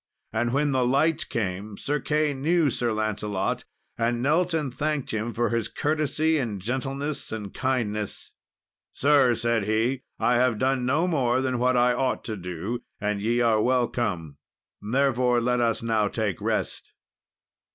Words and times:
And 0.33 0.51
when 0.51 0.71
the 0.71 0.83
light 0.83 1.29
came, 1.29 1.77
Sir 1.77 1.99
Key 1.99 2.33
knew 2.33 2.71
Sir 2.71 2.91
Lancelot, 2.91 3.65
and 3.99 4.19
knelt 4.19 4.51
and 4.51 4.73
thanked 4.73 5.11
him 5.11 5.31
for 5.31 5.49
his 5.51 5.67
courtesy, 5.67 6.39
and 6.39 6.59
gentleness, 6.59 7.31
and 7.31 7.53
kindness. 7.53 8.33
"Sir," 8.91 9.35
said 9.35 9.65
he, 9.65 10.01
"I 10.17 10.37
have 10.37 10.57
done 10.57 10.87
no 10.87 11.07
more 11.07 11.39
than 11.39 11.59
what 11.59 11.77
I 11.77 11.93
ought 11.93 12.23
to 12.23 12.35
do, 12.35 12.81
and 12.99 13.21
ye 13.21 13.41
are 13.41 13.61
welcome; 13.61 14.37
therefore 14.81 15.39
let 15.39 15.59
us 15.59 15.83
now 15.83 16.07
take 16.07 16.41
rest." 16.41 16.93